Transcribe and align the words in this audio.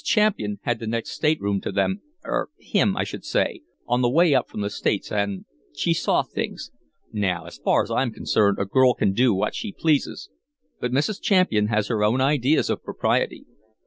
Champian 0.03 0.57
had 0.63 0.79
the 0.79 0.87
next 0.87 1.11
state 1.11 1.39
room 1.39 1.61
to 1.61 1.71
them 1.71 2.01
er 2.25 2.49
him 2.57 2.97
I 2.97 3.03
should 3.03 3.23
say 3.23 3.61
on 3.85 4.01
the 4.01 4.09
way 4.09 4.33
up 4.33 4.49
from 4.49 4.61
the 4.61 4.71
States, 4.71 5.11
and 5.11 5.45
she 5.75 5.93
saw 5.93 6.23
things. 6.23 6.71
Now, 7.13 7.45
as 7.45 7.59
far 7.59 7.83
as 7.83 7.91
I'm 7.91 8.11
concerned, 8.11 8.57
a 8.59 8.65
girl 8.65 8.95
can 8.95 9.13
do 9.13 9.31
what 9.35 9.53
she 9.53 9.71
pleases, 9.71 10.31
but 10.79 10.91
Mrs. 10.91 11.21
Champian 11.21 11.67
has 11.67 11.87
her 11.89 12.03
own 12.03 12.19
ideas 12.19 12.67
of 12.71 12.83
propriety. 12.83 13.45